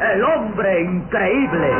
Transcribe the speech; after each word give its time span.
el 0.00 0.24
hombre 0.24 0.82
increíble. 0.82 1.70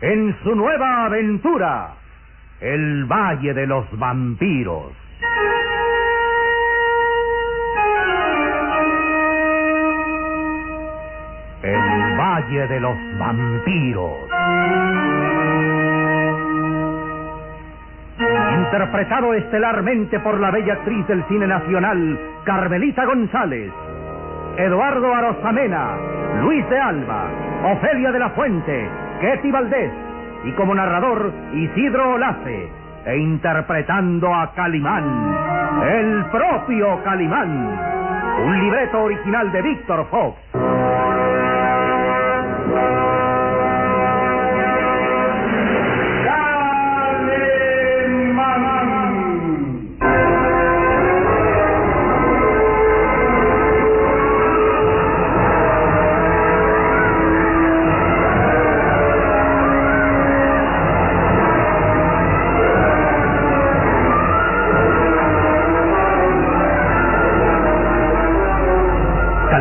En 0.00 0.36
su 0.42 0.54
nueva 0.54 1.06
aventura, 1.06 1.94
el 2.60 3.04
Valle 3.04 3.54
de 3.54 3.66
los 3.66 3.86
Vampiros. 3.98 4.92
El 11.62 12.18
Valle 12.18 12.66
de 12.68 12.80
los 12.80 12.96
Vampiros. 13.18 14.34
Interpretado 18.74 19.34
estelarmente 19.34 20.18
por 20.20 20.38
la 20.40 20.50
bella 20.50 20.74
actriz 20.74 21.06
del 21.06 21.24
cine 21.24 21.46
nacional, 21.46 22.18
Carmelita 22.44 23.06
González, 23.06 23.72
Eduardo 24.58 25.14
Arosamena, 25.14 25.96
Luis 26.42 26.68
de 26.68 26.78
Alba, 26.78 27.26
Ofelia 27.72 28.12
de 28.12 28.18
la 28.18 28.30
Fuente, 28.30 28.88
Ketty 29.20 29.50
Valdés 29.50 29.90
y 30.44 30.52
como 30.52 30.74
narrador 30.74 31.32
Isidro 31.54 32.14
Olace, 32.14 32.68
e 33.06 33.16
interpretando 33.16 34.32
a 34.34 34.52
Calimán, 34.52 35.36
el 35.88 36.24
propio 36.26 37.02
Calimán, 37.02 37.78
un 38.46 38.60
libreto 38.60 39.04
original 39.04 39.50
de 39.50 39.62
Víctor 39.62 40.06
Fox. 40.10 40.36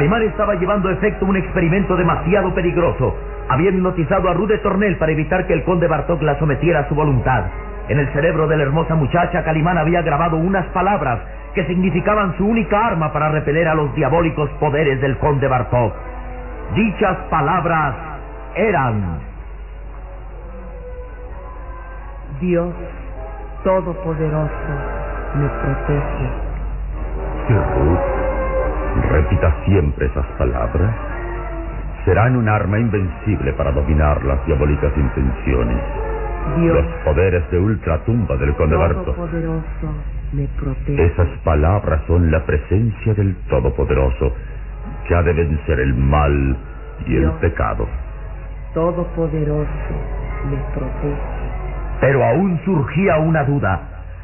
Calimán 0.03 0.23
estaba 0.23 0.55
llevando 0.55 0.89
a 0.89 0.91
efecto 0.91 1.25
un 1.25 1.37
experimento 1.37 1.95
demasiado 1.95 2.53
peligroso. 2.53 3.15
Había 3.47 3.69
hipnotizado 3.69 4.27
a 4.27 4.33
Rude 4.33 4.57
Tornel 4.57 4.97
para 4.97 5.13
evitar 5.13 5.47
que 5.47 5.53
el 5.53 5.63
conde 5.63 5.87
Bartok 5.87 6.21
la 6.23 6.37
sometiera 6.39 6.81
a 6.81 6.89
su 6.89 6.93
voluntad. 6.93 7.45
En 7.87 7.99
el 7.99 8.11
cerebro 8.11 8.45
de 8.49 8.57
la 8.57 8.63
hermosa 8.63 8.95
muchacha, 8.95 9.45
Calimán 9.45 9.77
había 9.77 10.01
grabado 10.01 10.35
unas 10.35 10.65
palabras 10.73 11.21
que 11.55 11.65
significaban 11.67 12.35
su 12.35 12.45
única 12.45 12.85
arma 12.85 13.13
para 13.13 13.29
repeler 13.29 13.69
a 13.69 13.75
los 13.75 13.95
diabólicos 13.95 14.49
poderes 14.59 14.99
del 14.99 15.17
conde 15.19 15.47
Bartok. 15.47 15.93
Dichas 16.75 17.15
palabras 17.29 17.95
eran... 18.55 19.19
Dios 22.41 22.73
Todopoderoso 23.63 24.51
me 25.35 25.47
protege. 25.47 26.29
Repita 29.09 29.55
siempre 29.65 30.05
esas 30.05 30.25
palabras, 30.37 30.95
serán 32.05 32.35
un 32.35 32.47
arma 32.47 32.79
invencible 32.79 33.53
para 33.53 33.71
dominar 33.71 34.23
las 34.23 34.45
diabólicas 34.45 34.91
intenciones. 34.95 35.77
Dios 36.57 36.75
Los 36.75 36.85
poderes 37.05 37.49
de 37.51 37.59
ultratumba 37.59 38.35
del 38.37 38.53
conde 38.55 38.77
me 40.33 40.47
protege. 40.59 41.05
Esas 41.05 41.29
palabras 41.43 42.01
son 42.07 42.31
la 42.31 42.43
presencia 42.45 43.13
del 43.13 43.35
Todopoderoso, 43.49 44.33
que 45.07 45.15
ha 45.15 45.21
de 45.21 45.33
vencer 45.33 45.79
el 45.79 45.93
mal 45.93 46.57
y 47.07 47.15
el 47.15 47.31
pecado. 47.33 47.87
Todopoderoso 48.73 49.69
me 50.49 50.57
protege. 50.73 51.21
Pero 52.01 52.23
aún 52.23 52.59
surgía 52.65 53.17
una 53.17 53.43
duda. 53.43 53.81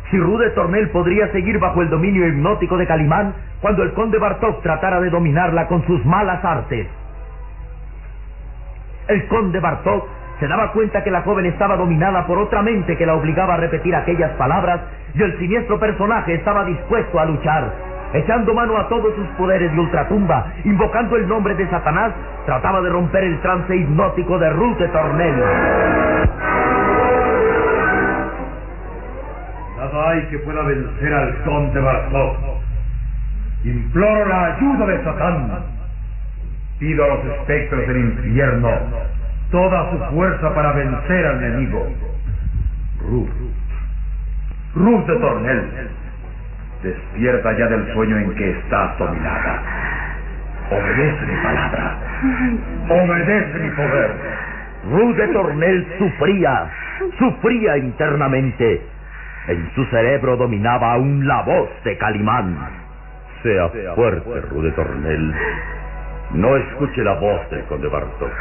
Si 0.09 0.17
Rude 0.17 0.49
Tornel 0.51 0.89
podría 0.89 1.31
seguir 1.31 1.59
bajo 1.59 1.81
el 1.81 1.89
dominio 1.89 2.27
hipnótico 2.27 2.75
de 2.77 2.87
Calimán 2.87 3.33
cuando 3.61 3.83
el 3.83 3.93
conde 3.93 4.17
Bartok 4.17 4.61
tratara 4.61 4.99
de 5.01 5.09
dominarla 5.09 5.67
con 5.67 5.85
sus 5.85 6.03
malas 6.05 6.43
artes. 6.43 6.87
El 9.07 9.27
conde 9.27 9.59
Bartok 9.59 10.05
se 10.39 10.47
daba 10.47 10.71
cuenta 10.71 11.03
que 11.03 11.11
la 11.11 11.21
joven 11.23 11.45
estaba 11.47 11.75
dominada 11.75 12.25
por 12.25 12.37
otra 12.37 12.61
mente 12.61 12.95
que 12.95 13.05
la 13.05 13.15
obligaba 13.15 13.55
a 13.55 13.57
repetir 13.57 13.93
aquellas 13.93 14.31
palabras 14.31 14.79
y 15.13 15.21
el 15.21 15.37
siniestro 15.37 15.79
personaje 15.79 16.35
estaba 16.35 16.63
dispuesto 16.63 17.19
a 17.19 17.25
luchar. 17.25 17.73
Echando 18.13 18.53
mano 18.53 18.77
a 18.77 18.87
todos 18.87 19.13
sus 19.15 19.27
poderes 19.37 19.71
de 19.71 19.79
ultratumba, 19.79 20.53
invocando 20.63 21.15
el 21.17 21.27
nombre 21.27 21.53
de 21.55 21.69
Satanás, 21.69 22.13
trataba 22.45 22.81
de 22.81 22.89
romper 22.89 23.23
el 23.23 23.39
trance 23.41 23.75
hipnótico 23.75 24.39
de 24.39 24.49
Ruth 24.49 24.77
de 24.77 24.87
Tornel. 24.87 25.35
Nada 29.77 30.09
hay 30.09 30.21
que 30.27 30.39
pueda 30.39 30.63
vencer 30.63 31.13
al 31.13 31.43
conde 31.43 31.79
Bartok. 31.79 32.58
Imploro 33.63 34.25
la 34.25 34.55
ayuda 34.55 34.85
de 34.85 35.03
Satán. 35.03 35.59
Pido 36.79 37.03
a 37.03 37.07
los 37.07 37.25
espectros 37.25 37.87
del 37.87 37.97
infierno 37.97 38.69
toda 39.51 39.91
su 39.91 39.97
fuerza 40.13 40.53
para 40.53 40.73
vencer 40.73 41.25
al 41.25 41.43
enemigo. 41.43 41.87
Ruth. 43.09 43.29
Ruth 44.75 45.05
de 45.07 45.15
Tornel. 45.17 45.89
Despierta 46.83 47.57
ya 47.57 47.67
del 47.67 47.93
sueño 47.93 48.17
en 48.17 48.35
que 48.35 48.51
estás 48.51 48.97
dominada. 48.97 49.61
Obedece 50.71 51.25
mi 51.25 51.43
palabra. 51.43 51.97
Obedece 52.89 53.59
mi 53.59 53.69
poder. 53.71 54.11
Ruth 54.91 55.15
de 55.17 55.27
Tornel 55.29 55.87
sufría, 55.97 56.69
sufría 57.17 57.77
internamente. 57.77 58.81
En 59.47 59.69
su 59.73 59.83
cerebro 59.85 60.37
dominaba 60.37 60.93
aún 60.93 61.27
la 61.27 61.41
voz 61.41 61.69
de 61.83 61.97
Calimán. 61.97 62.55
Sea 63.43 63.69
fuerte, 63.95 64.41
Rude 64.49 64.71
Tornel. 64.71 65.33
No 66.31 66.57
escuche 66.57 67.03
la 67.03 67.13
voz 67.15 67.49
del 67.49 67.63
conde 67.65 67.87
Bartok. 67.87 68.31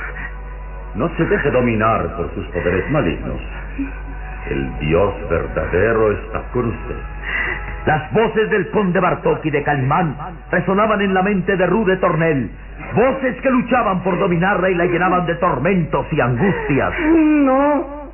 No 0.97 1.09
se 1.17 1.25
deje 1.25 1.51
dominar 1.51 2.17
por 2.17 2.35
sus 2.35 2.47
poderes 2.49 2.91
malignos. 2.91 3.41
El 4.51 4.79
Dios 4.81 5.15
verdadero 5.31 6.13
está 6.13 6.43
con 6.53 6.69
usted. 6.69 6.97
Las 7.87 8.13
voces 8.13 8.51
del 8.51 8.71
conde 8.71 8.99
Bartok 8.99 9.45
y 9.47 9.51
de 9.51 9.63
Calimán 9.63 10.17
resonaban 10.51 11.01
en 11.01 11.15
la 11.15 11.23
mente 11.23 11.57
de 11.57 11.67
Rude 11.67 11.97
Tornel. 11.99 12.51
Voces 12.95 13.41
que 13.41 13.51
luchaban 13.51 14.03
por 14.03 14.19
dominarla 14.19 14.69
y 14.69 14.75
la 14.75 14.87
llenaban 14.87 15.27
de 15.27 15.35
tormentos 15.37 16.07
y 16.11 16.21
angustias. 16.21 16.93
No, 16.99 18.09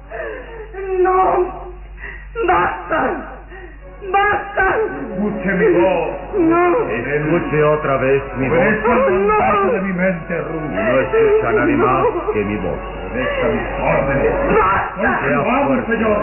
no, 1.01 1.71
basta, 2.47 3.34
basta. 4.13 4.77
Escuche 5.15 5.53
mi 5.55 5.69
voz. 5.81 6.11
No, 6.39 6.91
Escuche 6.91 7.63
otra 7.65 7.97
vez 7.99 8.23
mi 8.39 8.49
voz. 8.49 8.59
Obedezca 8.59 8.93
el 8.93 9.21
mandato 9.27 9.73
de 9.73 9.81
mi 9.83 9.93
mente, 9.93 10.41
Ruth. 10.41 10.71
No 10.71 11.01
escucha 11.01 11.53
nadie 11.53 11.77
más 11.77 12.05
que 12.33 12.45
mi 12.45 12.57
voz. 12.59 12.79
Obedezca 13.13 13.47
mis 13.49 13.63
órdenes. 13.81 14.33
basta, 14.55 15.19
Sea 15.27 15.43
fuerte. 15.43 15.93
señor. 15.93 16.19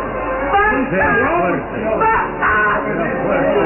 Sea 0.89 1.05
basta, 1.07 1.39
fuerte. 1.39 1.77
basta. 1.99 2.51
Sea 2.85 3.11
fuerte. 3.23 3.59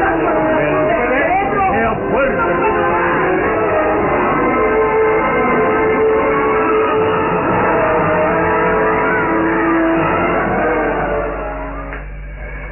Sea 1.71 1.91
fuerte. 2.11 3.55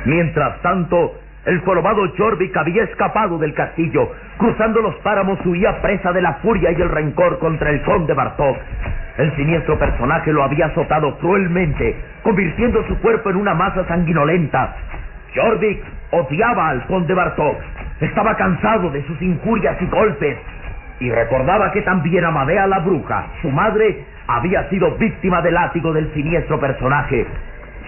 Mientras 0.06 0.62
tanto, 0.62 1.13
el 1.45 1.60
jorobado 1.60 2.01
Jorvik 2.18 2.56
había 2.56 2.84
escapado 2.84 3.38
del 3.38 3.54
castillo. 3.54 4.10
Cruzando 4.38 4.81
los 4.81 4.95
páramos 4.98 5.40
huía 5.45 5.81
presa 5.81 6.13
de 6.13 6.22
la 6.22 6.36
furia 6.36 6.72
y 6.72 6.81
el 6.81 6.90
rencor 6.90 7.38
contra 7.40 7.69
el 7.69 7.81
conde 7.81 8.13
Bartok. 8.13 8.57
El 9.18 9.36
siniestro 9.36 9.78
personaje 9.78 10.31
lo 10.31 10.44
había 10.44 10.68
azotado 10.68 11.18
cruelmente, 11.18 11.98
convirtiendo 12.24 12.88
su 12.88 12.98
cuerpo 13.00 13.30
en 13.30 13.36
una 13.36 13.54
masa 13.54 13.86
sanguinolenta. 13.88 14.74
Jorvik 15.36 15.84
odiaba 16.12 16.69
al 16.69 16.86
conde 16.86 17.13
Bartok. 17.13 17.57
Estaba 18.00 18.38
cansado 18.38 18.89
de 18.92 19.06
sus 19.06 19.22
injurias 19.22 19.81
y 19.81 19.86
golpes. 19.88 20.38
y 21.00 21.12
recordaba 21.12 21.72
que 21.74 21.81
también 21.81 22.24
Amadea 22.24 22.66
la 22.68 22.80
bruja, 22.80 23.25
su 23.42 23.50
madre, 23.50 24.06
había 24.28 24.69
sido 24.69 24.96
víctima 24.96 25.42
del 25.42 25.56
látigo 25.56 25.92
del 25.92 26.13
siniestro 26.13 26.57
personaje. 26.60 27.28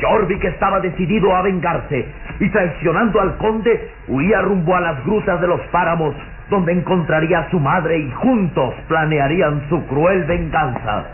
Jorvik 0.02 0.44
estaba 0.44 0.80
decidido 0.80 1.36
a 1.36 1.42
vengarse 1.42 2.06
y 2.40 2.50
traicionando 2.50 3.22
al 3.22 3.38
conde 3.38 3.92
huía 4.08 4.42
rumbo 4.42 4.76
a 4.76 4.82
las 4.82 5.06
grutas 5.06 5.40
de 5.40 5.48
los 5.48 5.62
páramos 5.72 6.16
donde 6.50 6.74
encontraría 6.74 7.40
a 7.40 7.50
su 7.50 7.60
madre 7.60 7.98
y 7.98 8.12
juntos 8.12 8.74
planearían 8.88 9.68
su 9.70 9.84
cruel 9.88 10.24
venganza. 10.26 11.06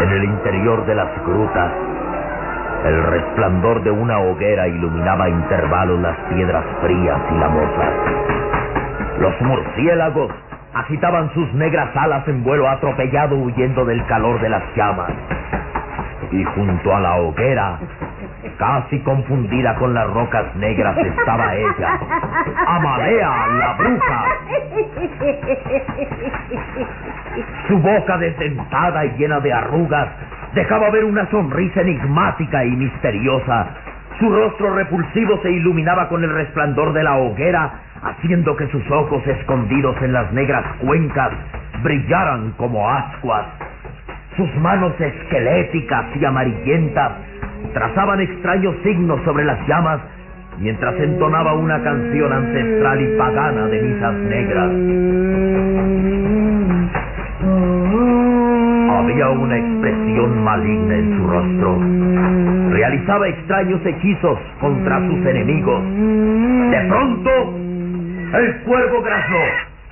En 0.00 0.10
el 0.10 0.24
interior 0.24 0.84
de 0.86 0.94
las 0.94 1.24
grutas, 1.24 1.72
el 2.84 3.02
resplandor 3.04 3.82
de 3.84 3.90
una 3.92 4.18
hoguera 4.18 4.66
iluminaba 4.66 5.26
a 5.26 5.28
intervalos 5.28 6.00
las 6.00 6.16
piedras 6.30 6.64
frías 6.80 7.20
y 7.30 7.38
lamosas. 7.38 8.41
Los 9.22 9.40
murciélagos 9.40 10.32
agitaban 10.74 11.32
sus 11.32 11.54
negras 11.54 11.94
alas 11.94 12.26
en 12.26 12.42
vuelo 12.42 12.68
atropellado 12.68 13.36
huyendo 13.36 13.84
del 13.84 14.04
calor 14.06 14.40
de 14.40 14.48
las 14.48 14.64
llamas. 14.74 15.12
Y 16.32 16.42
junto 16.42 16.92
a 16.92 16.98
la 16.98 17.14
hoguera, 17.20 17.78
casi 18.58 18.98
confundida 19.04 19.76
con 19.76 19.94
las 19.94 20.10
rocas 20.10 20.56
negras, 20.56 20.98
estaba 20.98 21.54
ella, 21.54 22.00
Amadea, 22.66 23.46
la 23.60 23.74
bruja. 23.74 24.24
Su 27.68 27.78
boca 27.78 28.18
desdentada 28.18 29.04
y 29.04 29.10
llena 29.18 29.38
de 29.38 29.52
arrugas 29.52 30.08
dejaba 30.52 30.90
ver 30.90 31.04
una 31.04 31.30
sonrisa 31.30 31.80
enigmática 31.82 32.64
y 32.64 32.70
misteriosa. 32.72 33.68
Su 34.22 34.30
rostro 34.30 34.72
repulsivo 34.76 35.40
se 35.42 35.50
iluminaba 35.50 36.08
con 36.08 36.22
el 36.22 36.32
resplandor 36.32 36.92
de 36.92 37.02
la 37.02 37.16
hoguera, 37.16 37.72
haciendo 38.04 38.56
que 38.56 38.68
sus 38.68 38.88
ojos 38.88 39.20
escondidos 39.26 40.00
en 40.00 40.12
las 40.12 40.32
negras 40.32 40.64
cuencas 40.78 41.32
brillaran 41.82 42.52
como 42.52 42.88
ascuas. 42.88 43.46
Sus 44.36 44.48
manos 44.60 44.92
esqueléticas 45.00 46.04
y 46.14 46.24
amarillentas 46.24 47.14
trazaban 47.74 48.20
extraños 48.20 48.76
signos 48.84 49.20
sobre 49.24 49.44
las 49.44 49.58
llamas 49.66 50.00
mientras 50.60 50.94
entonaba 51.00 51.54
una 51.54 51.82
canción 51.82 52.32
ancestral 52.32 53.02
y 53.02 53.18
pagana 53.18 53.66
de 53.66 53.82
misas 53.82 54.14
negras. 54.14 56.31
Había 59.12 59.28
una 59.28 59.58
expresión 59.58 60.42
maligna 60.42 60.94
en 60.94 61.18
su 61.18 61.26
rostro. 61.26 61.78
Realizaba 62.70 63.28
extraños 63.28 63.84
hechizos 63.84 64.38
contra 64.58 65.00
sus 65.00 65.26
enemigos. 65.26 65.84
De 66.70 66.80
pronto, 66.88 67.30
el 68.38 68.56
cuervo 68.62 69.02
grazó. 69.02 69.42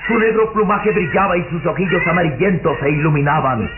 Su 0.09 0.19
negro 0.19 0.51
plumaje 0.55 0.91
brillaba 0.93 1.37
y 1.37 1.45
sus 1.51 1.67
ojillos 1.67 2.07
amarillentos 2.07 2.79
se 2.81 2.91
iluminaban. 2.91 3.69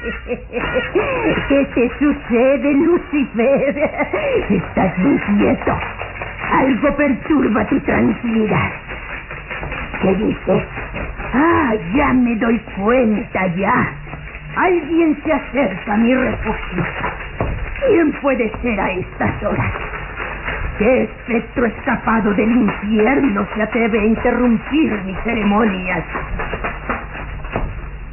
¿Qué 1.48 1.68
te 1.74 1.90
sucede, 1.98 2.74
Lucifer? 2.74 3.90
Estás 4.48 4.98
muy 4.98 5.18
quieto. 5.18 5.76
Algo 6.52 6.96
perturba 6.96 7.66
tu 7.66 7.80
tranquilidad. 7.80 8.70
¿Qué 10.02 10.14
dices? 10.14 10.62
Ah, 11.34 11.74
ya 11.96 12.12
me 12.12 12.36
doy 12.36 12.60
cuenta 12.76 13.46
ya. 13.56 14.01
Alguien 14.56 15.16
se 15.24 15.32
acerca 15.32 15.94
a 15.94 15.96
mi 15.96 16.14
refugio. 16.14 16.84
¿Quién 17.86 18.12
puede 18.20 18.52
ser 18.60 18.80
a 18.80 18.92
estas 18.92 19.42
horas? 19.42 19.72
¿Qué 20.78 21.04
espectro 21.04 21.66
escapado 21.66 22.34
del 22.34 22.50
infierno 22.50 23.46
se 23.54 23.62
atreve 23.62 24.00
a 24.00 24.04
interrumpir 24.04 24.92
mis 25.04 25.18
ceremonias? 25.20 26.04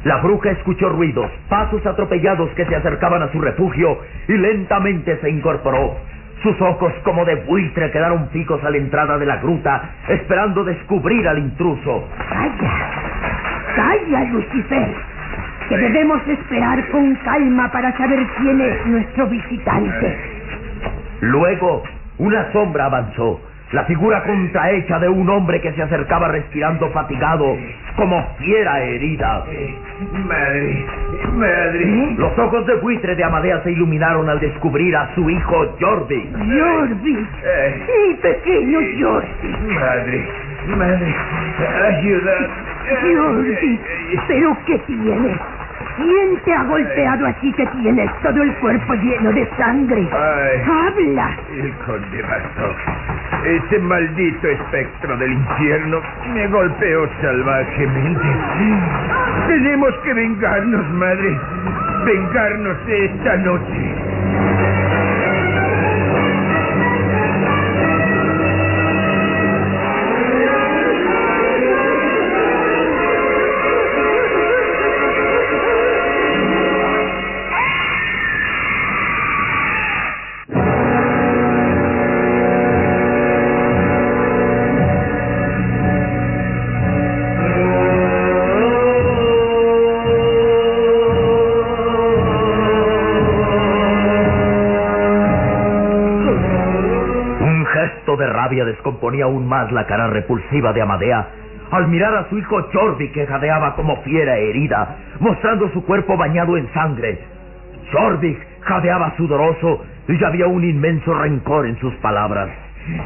La 0.04 0.16
bruja 0.16 0.52
escuchó 0.52 0.88
ruidos, 0.88 1.30
pasos 1.48 1.84
atropellados 1.84 2.48
que 2.50 2.64
se 2.64 2.74
acercaban 2.74 3.22
a 3.22 3.30
su 3.32 3.40
refugio 3.40 3.98
y 4.28 4.32
lentamente 4.32 5.18
se 5.20 5.28
incorporó. 5.28 5.96
Sus 6.42 6.58
ojos 6.62 6.94
como 7.04 7.26
de 7.26 7.34
buitre 7.34 7.90
quedaron 7.90 8.30
fijos 8.30 8.64
a 8.64 8.70
la 8.70 8.78
entrada 8.78 9.18
de 9.18 9.26
la 9.26 9.36
gruta, 9.36 9.90
esperando 10.08 10.64
descubrir 10.64 11.28
al 11.28 11.38
intruso. 11.38 12.08
Calla, 12.30 12.90
calla, 13.76 14.24
Lucifer, 14.24 14.94
debemos 15.76 16.26
esperar 16.28 16.86
con 16.90 17.14
calma 17.16 17.70
para 17.72 17.96
saber 17.96 18.26
quién 18.38 18.60
es 18.60 18.86
nuestro 18.86 19.26
visitante. 19.28 20.16
Luego, 21.20 21.82
una 22.18 22.50
sombra 22.52 22.86
avanzó, 22.86 23.40
la 23.72 23.84
figura 23.84 24.22
contrahecha 24.24 24.98
de 24.98 25.08
un 25.08 25.28
hombre 25.28 25.60
que 25.60 25.72
se 25.72 25.82
acercaba 25.82 26.28
respirando 26.28 26.88
fatigado, 26.90 27.56
como 27.96 28.26
fiera 28.38 28.80
herida. 28.82 29.44
Madre, 30.26 30.84
madre. 31.34 32.14
Los 32.16 32.36
ojos 32.38 32.66
de 32.66 32.74
buitre 32.76 33.14
de 33.14 33.22
Amadea 33.22 33.62
se 33.62 33.70
iluminaron 33.72 34.28
al 34.28 34.40
descubrir 34.40 34.96
a 34.96 35.14
su 35.14 35.28
hijo 35.30 35.76
Jordi. 35.80 36.30
Jordi, 36.34 37.26
Eh, 37.44 37.86
mi 38.08 38.14
pequeño 38.14 38.78
Jordi. 38.98 39.74
madre, 39.74 40.28
madre, 40.76 41.14
ayuda. 41.96 42.32
Jordi, 43.02 43.80
¿pero 44.26 44.56
qué 44.66 44.78
tienes? 44.78 45.38
¿Quién 46.02 46.40
te 46.44 46.54
ha 46.54 46.62
golpeado 46.64 47.26
así 47.26 47.52
que 47.52 47.66
tienes 47.66 48.10
todo 48.22 48.42
el 48.42 48.54
cuerpo 48.56 48.94
lleno 48.94 49.32
de 49.32 49.46
sangre? 49.58 50.08
Ay. 50.10 50.62
¡Habla! 50.64 51.36
El 51.52 51.72
conde 51.84 52.22
Bartok. 52.22 52.76
Ese 53.44 53.78
maldito 53.80 54.48
espectro 54.48 55.16
del 55.18 55.32
infierno 55.32 56.00
me 56.32 56.46
golpeó 56.48 57.06
salvajemente. 57.20 58.24
Tenemos 59.46 59.94
que 60.04 60.14
vengarnos, 60.14 60.90
madre. 60.92 61.38
Vengarnos 62.06 62.76
esta 62.88 63.36
noche. 63.36 63.89
Un 97.40 97.66
gesto 97.66 98.16
de 98.16 98.26
rabia 98.26 98.64
descomponía 98.64 99.24
aún 99.24 99.48
más 99.48 99.72
la 99.72 99.86
cara 99.86 100.08
repulsiva 100.08 100.72
de 100.72 100.82
Amadea 100.82 101.26
al 101.70 101.88
mirar 101.88 102.14
a 102.14 102.28
su 102.28 102.38
hijo 102.38 102.68
Jordi 102.72 103.08
que 103.12 103.26
jadeaba 103.26 103.74
como 103.76 103.96
fiera 104.02 104.36
herida, 104.36 104.96
mostrando 105.20 105.70
su 105.70 105.84
cuerpo 105.84 106.16
bañado 106.16 106.56
en 106.56 106.70
sangre. 106.72 107.18
Jordi 107.92 108.36
jadeaba 108.62 109.14
sudoroso 109.16 109.84
y 110.08 110.24
había 110.24 110.46
un 110.46 110.64
inmenso 110.64 111.14
rencor 111.14 111.66
en 111.66 111.78
sus 111.78 111.94
palabras. 111.96 112.48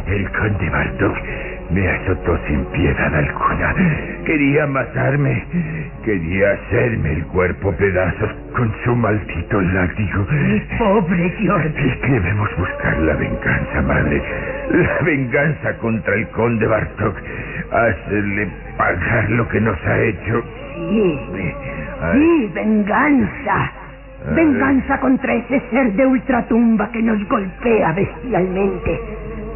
El 0.06 0.30
conde 0.32 0.70
Bartok 0.70 1.16
me 1.70 1.88
azotó 1.88 2.38
sin 2.46 2.64
piedad 2.66 3.14
alguna. 3.14 3.74
Quería 4.24 4.66
matarme. 4.66 5.44
Quería 6.04 6.52
hacerme 6.52 7.12
el 7.12 7.24
cuerpo 7.26 7.72
pedazos 7.72 8.30
con 8.54 8.72
su 8.84 8.94
maldito 8.94 9.60
látigo. 9.60 10.26
Pobre 10.78 11.32
Jordi. 11.46 12.10
Debemos 12.10 12.48
buscar 12.56 12.98
la 12.98 13.14
venganza, 13.14 13.82
madre. 13.82 14.22
La 14.70 14.98
venganza 15.04 15.76
contra 15.78 16.14
el 16.14 16.28
conde 16.28 16.66
Bartok. 16.66 17.16
Hacerle 17.70 18.48
pagar 18.76 19.30
lo 19.30 19.48
que 19.48 19.60
nos 19.60 19.78
ha 19.86 19.98
hecho. 20.00 20.44
Sí, 20.74 21.20
sí, 22.12 22.50
venganza. 22.54 23.72
Venganza 24.34 24.98
contra 25.00 25.34
ese 25.34 25.60
ser 25.70 25.92
de 25.92 26.06
ultratumba 26.06 26.90
que 26.90 27.02
nos 27.02 27.28
golpea 27.28 27.92
bestialmente. 27.92 29.00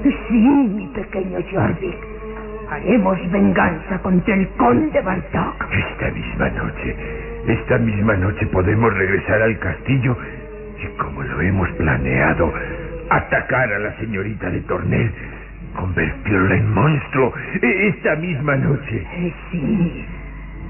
Sí, 0.02 0.38
mi 0.38 0.86
pequeño 0.88 1.38
Jordi. 1.50 1.94
Haremos 2.70 3.18
venganza 3.32 3.98
contra 4.00 4.34
el 4.34 4.48
conde 4.56 5.00
Bartok. 5.00 5.66
Esta 5.72 6.10
misma 6.10 6.48
noche, 6.50 6.96
esta 7.46 7.78
misma 7.78 8.16
noche 8.16 8.46
podemos 8.48 8.92
regresar 8.94 9.42
al 9.42 9.58
castillo 9.58 10.16
y 10.82 10.86
como 10.98 11.22
lo 11.22 11.40
hemos 11.40 11.68
planeado, 11.72 12.52
atacar 13.10 13.72
a 13.72 13.78
la 13.78 13.92
señorita 13.98 14.50
de 14.50 14.60
Tornel, 14.62 15.12
convertirla 15.74 16.54
en 16.56 16.72
monstruo 16.74 17.32
e- 17.62 17.88
esta 17.88 18.14
misma 18.16 18.56
noche. 18.56 19.04
Eh, 19.14 19.32
Sí, 19.50 20.04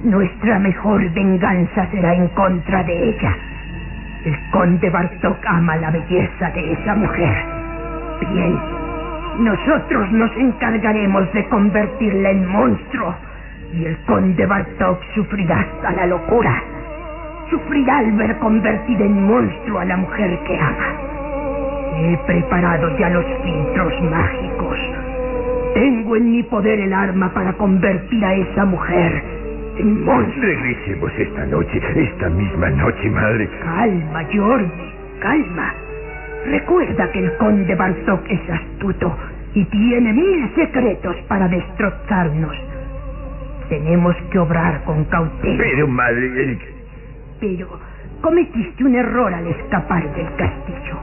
nuestra 0.05 0.59
mejor 0.61 1.03
venganza 1.13 1.87
será 1.91 2.15
en 2.15 2.29
contra 2.29 2.83
de 2.85 3.11
ella. 3.11 3.37
El 4.25 4.37
conde 4.53 4.89
Bartok 4.91 5.39
ama 5.47 5.77
la 5.77 5.91
belleza 5.91 6.51
de 6.55 6.73
esa 6.73 6.95
mujer. 6.95 7.35
Bien, 8.33 8.59
nosotros 9.39 10.11
nos 10.13 10.37
encargaremos 10.37 11.33
de 11.33 11.49
convertirla 11.49 12.31
en 12.31 12.47
monstruo. 12.49 13.15
Y 13.73 13.85
el 13.85 13.97
conde 14.05 14.45
Bartok 14.47 15.01
sufrirá 15.15 15.61
hasta 15.61 15.93
la 15.93 16.07
locura. 16.07 16.63
Sufrirá 17.51 17.99
al 17.99 18.13
ver 18.13 18.37
convertida 18.39 19.05
en 19.05 19.23
monstruo 19.27 19.79
a 19.79 19.85
la 19.85 19.97
mujer 19.97 20.39
que 20.45 20.59
ama. 20.59 20.93
He 21.97 22.17
preparado 22.27 22.97
ya 22.99 23.11
los 23.11 23.25
filtros 23.43 23.93
mágicos. 24.11 24.79
Tengo 25.75 26.17
en 26.17 26.31
mi 26.31 26.43
poder 26.45 26.81
el 26.81 26.93
arma 26.93 27.33
para 27.33 27.53
convertir 27.53 28.25
a 28.25 28.35
esa 28.35 28.65
mujer 28.65 29.23
en 29.79 30.05
monstruo. 30.05 30.45
Regresemos 30.45 31.13
esta 31.17 31.47
noche, 31.47 31.81
esta 31.95 32.29
misma 32.31 32.71
noche, 32.71 33.11
madre. 33.11 33.49
Calma, 33.63 34.25
George, 34.31 34.95
calma. 35.21 35.75
Recuerda 36.47 37.11
que 37.13 37.19
el 37.19 37.37
conde 37.37 37.75
Bartok 37.75 38.21
es 38.31 38.41
astuto 38.51 39.17
y 39.55 39.65
tiene 39.67 40.13
mil 40.13 40.51
secretos 40.55 41.17
para 41.29 41.49
destrozarnos. 41.49 42.55
Tenemos 43.69 44.17
que 44.31 44.39
obrar 44.39 44.83
con 44.85 45.05
cautela. 45.07 45.59
Pero, 45.63 45.87
madre... 45.89 46.59
Pero 47.41 47.69
cometiste 48.21 48.85
un 48.85 48.95
error 48.95 49.33
al 49.33 49.47
escapar 49.47 50.03
del 50.15 50.27
castillo. 50.37 50.97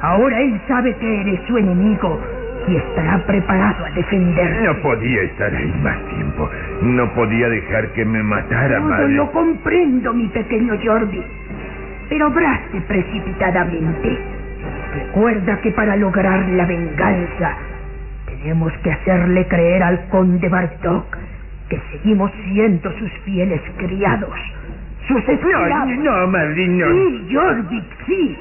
Ahora 0.00 0.40
él 0.40 0.60
sabe 0.66 0.94
que 0.96 1.20
eres 1.20 1.40
su 1.46 1.56
enemigo 1.58 2.20
y 2.66 2.76
estará 2.76 3.24
preparado 3.26 3.84
a 3.84 3.90
defenderte. 3.90 4.66
No 4.66 4.76
podía 4.82 5.22
estar 5.22 5.54
ahí 5.54 5.74
más 5.82 5.98
tiempo. 6.08 6.48
No 6.82 7.12
podía 7.14 7.48
dejar 7.48 7.92
que 7.92 8.04
me 8.04 8.22
matara, 8.22 8.78
Todo 8.78 8.88
madre. 8.88 9.08
lo 9.14 9.30
comprendo, 9.32 10.12
mi 10.14 10.26
pequeño 10.28 10.74
Jordi. 10.82 11.22
Pero 12.08 12.28
obraste 12.28 12.80
precipitadamente. 12.82 14.18
Recuerda 14.94 15.60
que 15.60 15.72
para 15.72 15.96
lograr 15.96 16.48
la 16.50 16.66
venganza 16.66 17.56
tenemos 18.26 18.72
que 18.84 18.92
hacerle 18.92 19.46
creer 19.48 19.82
al 19.82 20.08
conde 20.08 20.48
Bartok 20.48 21.16
que 21.68 21.80
seguimos 21.90 22.30
siendo 22.44 22.92
sus 22.92 23.10
fieles 23.24 23.60
criados, 23.78 24.38
sus 25.08 25.28
esclavos. 25.28 25.96
No, 25.98 26.26
no, 26.26 26.26
no. 26.28 26.86
Sí, 26.92 27.28
Jordi, 27.32 27.82
sí. 28.06 28.38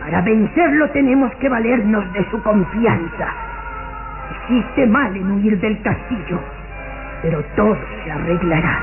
Para 0.00 0.20
vencerlo 0.20 0.90
tenemos 0.90 1.34
que 1.36 1.48
valernos 1.48 2.12
de 2.12 2.24
su 2.30 2.42
confianza. 2.42 3.28
Hiciste 4.48 4.86
mal 4.86 5.16
en 5.16 5.30
huir 5.30 5.58
del 5.60 5.80
castillo, 5.80 6.40
pero 7.22 7.42
todo 7.56 7.78
se 8.04 8.10
arreglará. 8.10 8.82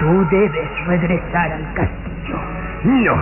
Tú 0.00 0.26
debes 0.30 0.86
regresar 0.86 1.52
al 1.52 1.72
castillo. 1.74 2.38
No, 2.84 3.16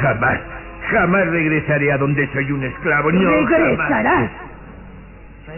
jamás. 0.00 0.59
Jamás 0.90 1.26
regresaré 1.28 1.92
a 1.92 1.98
donde 1.98 2.26
soy 2.32 2.50
un 2.50 2.64
esclavo. 2.64 3.12
No, 3.12 3.20
jamás. 3.20 3.60
regresarás. 3.60 4.30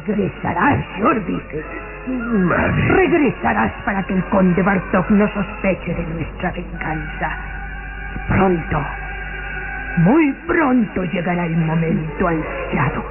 Regresarás, 0.06 0.84
Jordi. 1.00 1.40
Madre. 2.06 2.88
Regresarás 2.88 3.72
para 3.84 4.02
que 4.02 4.14
el 4.14 4.24
conde 4.24 4.62
Bartok 4.62 5.10
no 5.10 5.28
sospeche 5.32 5.94
de 5.94 6.04
nuestra 6.14 6.50
venganza. 6.52 7.30
Pronto, 8.28 8.84
muy 9.98 10.32
pronto 10.46 11.04
llegará 11.04 11.46
el 11.46 11.56
momento 11.56 12.28
ansiado. 12.28 13.04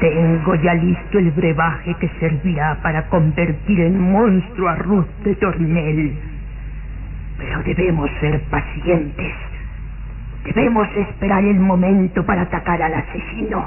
Tengo 0.00 0.54
ya 0.56 0.74
listo 0.74 1.18
el 1.18 1.30
brebaje 1.30 1.94
que 2.00 2.08
servirá 2.20 2.76
para 2.82 3.08
convertir 3.08 3.80
en 3.80 4.12
monstruo 4.12 4.68
a 4.68 4.76
Ruth 4.76 5.08
de 5.24 5.34
Tornel. 5.36 6.18
Pero 7.38 7.62
debemos 7.62 8.10
ser 8.20 8.40
pacientes. 8.50 9.34
Debemos 10.44 10.88
esperar 10.96 11.44
el 11.44 11.58
momento 11.58 12.24
para 12.24 12.42
atacar 12.42 12.82
al 12.82 12.94
asesino, 12.94 13.66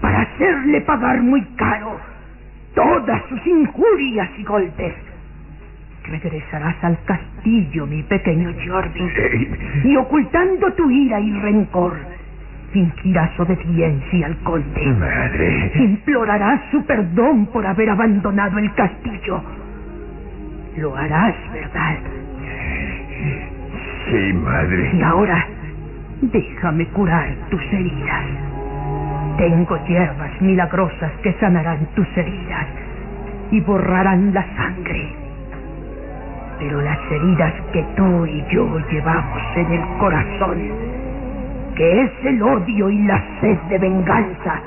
para 0.00 0.22
hacerle 0.22 0.80
pagar 0.82 1.20
muy 1.20 1.42
caro 1.56 2.00
todas 2.74 3.22
sus 3.28 3.46
injurias 3.46 4.28
y 4.38 4.44
golpes. 4.44 4.94
Regresarás 6.06 6.76
al 6.82 6.98
castillo, 7.04 7.86
mi 7.86 8.02
pequeño 8.02 8.52
Jordi, 8.66 9.08
y 9.84 9.96
ocultando 9.96 10.72
tu 10.74 10.90
ira 10.90 11.18
y 11.20 11.32
rencor, 11.40 11.96
fingirás 12.72 13.38
obediencia 13.40 14.26
al 14.26 14.36
conde. 14.38 14.86
Madre. 14.86 15.72
Implorarás 15.76 16.60
su 16.70 16.84
perdón 16.84 17.46
por 17.46 17.66
haber 17.66 17.88
abandonado 17.90 18.58
el 18.58 18.72
castillo. 18.74 19.42
Lo 20.76 20.96
harás, 20.96 21.34
¿verdad? 21.52 21.98
Sí, 24.10 24.32
madre. 24.34 24.90
Y 24.92 25.02
ahora, 25.02 25.46
déjame 26.30 26.86
curar 26.88 27.34
tus 27.50 27.62
heridas. 27.72 28.24
Tengo 29.36 29.76
hierbas 29.86 30.40
milagrosas 30.40 31.12
que 31.22 31.32
sanarán 31.34 31.86
tus 31.94 32.06
heridas 32.16 32.66
y 33.50 33.60
borrarán 33.60 34.32
la 34.32 34.44
sangre. 34.56 35.12
Pero 36.58 36.80
las 36.80 36.98
heridas 37.10 37.52
que 37.72 37.82
tú 37.96 38.26
y 38.26 38.44
yo 38.52 38.78
llevamos 38.90 39.42
en 39.56 39.72
el 39.72 39.98
corazón, 39.98 40.58
que 41.74 42.02
es 42.02 42.12
el 42.24 42.42
odio 42.42 42.90
y 42.90 43.02
la 43.02 43.22
sed 43.40 43.58
de 43.68 43.78
venganza, 43.78 44.60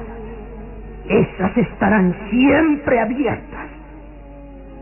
esas 1.08 1.58
estarán 1.58 2.14
siempre 2.30 3.00
abiertas 3.00 3.68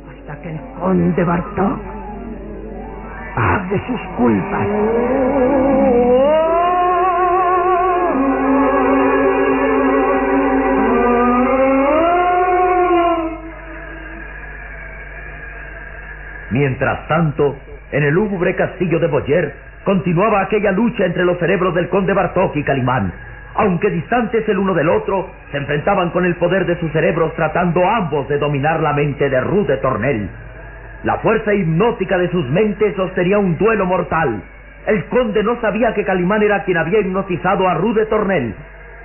hasta 0.10 0.42
que 0.42 0.50
el 0.50 0.60
conde 0.80 1.24
Bartok 1.24 1.80
pague 3.36 3.82
sus 3.86 4.02
culpas. 4.18 6.25
Mientras 16.52 17.08
tanto, 17.08 17.56
en 17.92 18.04
el 18.04 18.14
lúgubre 18.14 18.56
castillo 18.56 19.00
de 19.00 19.08
Boyer 19.08 19.54
continuaba 19.84 20.42
aquella 20.42 20.72
lucha 20.72 21.06
entre 21.06 21.26
los 21.26 21.38
cerebros 21.40 21.74
del 21.76 21.90
conde 21.90 22.14
Bartok 22.14 22.56
y 22.56 22.64
Calimán. 22.64 23.12
Aunque 23.56 23.90
distantes 23.90 24.48
el 24.50 24.58
uno 24.58 24.74
del 24.74 24.90
otro, 24.90 25.30
se 25.52 25.58
enfrentaban 25.58 26.10
con 26.10 26.26
el 26.26 26.36
poder 26.36 26.66
de 26.66 26.78
sus 26.80 26.92
cerebros 26.92 27.34
tratando 27.36 27.88
ambos 27.88 28.28
de 28.28 28.38
dominar 28.38 28.82
la 28.82 28.94
mente 28.94 29.30
de 29.30 29.40
Ruth 29.40 29.68
de 29.68 29.78
Tornel. 29.78 30.30
La 31.04 31.18
fuerza 31.20 31.54
hipnótica 31.54 32.18
de 32.18 32.30
sus 32.32 32.46
mentes 32.50 32.96
sostenía 32.96 33.38
un 33.38 33.58
duelo 33.58 33.86
mortal. 33.86 34.42
El 34.88 35.06
conde 35.06 35.44
no 35.44 35.60
sabía 35.62 35.94
que 35.94 36.04
Calimán 36.04 36.44
era 36.44 36.64
quien 36.64 36.78
había 36.78 37.00
hipnotizado 37.00 37.70
a 37.70 37.76
Ruth 37.76 37.96
de 37.96 38.06
Tornel. 38.08 38.56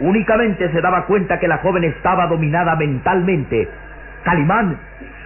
Únicamente 0.00 0.70
se 0.70 0.80
daba 0.80 1.04
cuenta 1.04 1.38
que 1.38 1.46
la 1.46 1.58
joven 1.58 1.84
estaba 1.84 2.26
dominada 2.26 2.74
mentalmente. 2.74 3.68
Calimán 4.24 4.76